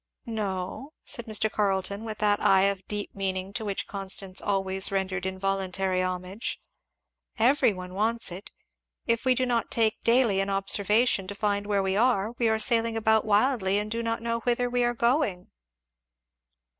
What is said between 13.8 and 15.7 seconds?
do not know whither we are going."